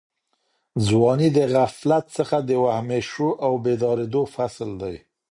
ځواني 0.87 1.29
د 1.37 1.39
غفلت 1.53 2.05
څخه 2.17 2.37
د 2.49 2.51
وهمېشهو 2.63 3.29
او 3.45 3.51
بېدارېدو 3.65 4.21
فصل 4.35 4.69
دی. 4.81 4.95